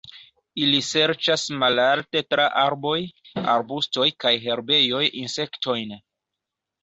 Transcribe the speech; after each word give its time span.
Ili 0.67 0.77
serĉas 0.85 1.41
malalte 1.63 2.23
tra 2.33 2.47
arboj, 2.61 2.95
arbustoj 3.57 4.07
kaj 4.25 4.33
herbejoj 4.47 5.03
insektojn. 5.23 5.93